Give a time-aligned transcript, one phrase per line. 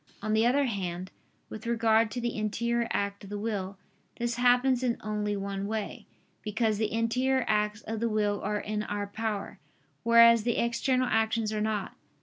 [0.19, 1.11] On the other hand,
[1.47, 3.77] with regard to the interior act of the will,
[4.17, 6.07] this happens in only one way:
[6.41, 9.59] because the interior acts of the will are in our power,
[10.01, 11.93] whereas the external actions are not.